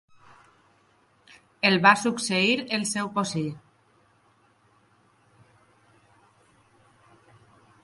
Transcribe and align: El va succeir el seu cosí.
El 1.69 1.77
va 1.83 1.91
succeir 2.03 2.55
el 2.79 2.87
seu 2.93 3.11
cosí. 3.19 3.43